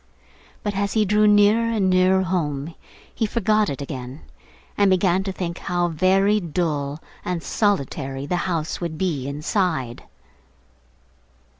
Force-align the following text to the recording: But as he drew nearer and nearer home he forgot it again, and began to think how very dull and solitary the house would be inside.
But 0.63 0.75
as 0.75 0.93
he 0.93 1.05
drew 1.05 1.27
nearer 1.27 1.69
and 1.69 1.87
nearer 1.87 2.23
home 2.23 2.73
he 3.13 3.27
forgot 3.27 3.69
it 3.69 3.83
again, 3.83 4.21
and 4.75 4.89
began 4.89 5.21
to 5.25 5.31
think 5.31 5.59
how 5.59 5.89
very 5.89 6.39
dull 6.39 6.99
and 7.23 7.43
solitary 7.43 8.25
the 8.25 8.35
house 8.49 8.81
would 8.81 8.97
be 8.97 9.27
inside. 9.27 10.03